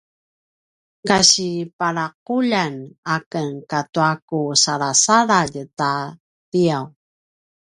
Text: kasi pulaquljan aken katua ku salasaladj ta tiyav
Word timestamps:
kasi 1.09 1.49
pulaquljan 1.77 2.75
aken 3.15 3.49
katua 3.71 4.11
ku 4.27 4.39
salasaladj 4.63 5.55
ta 5.77 5.91
tiyav 6.51 6.85